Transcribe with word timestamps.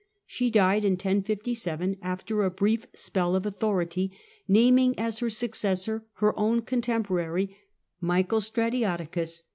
She 0.25 0.49
died 0.49 0.83
in 0.83 0.93
1057, 0.93 1.97
after 2.01 2.41
a 2.41 2.49
brief 2.49 2.87
spell 2.95 3.35
of 3.35 3.45
authority, 3.45 4.11
naming 4.47 4.97
as 4.97 5.19
her 5.19 5.29
successor 5.29 6.05
her 6.13 6.33
own 6.39 6.63
contemporary, 6.63 7.55
Michael 7.99 8.41
Stratioticus. 8.41 9.43